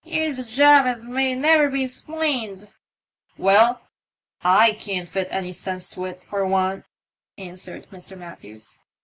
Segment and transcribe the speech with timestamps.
[0.03, 2.73] "Here's a job as may never be 'splained/'
[3.37, 3.81] Well,
[4.41, 6.85] I can't fit any sense to it, for one,"
[7.37, 8.17] answered Mr.
[8.17, 8.79] Matthews.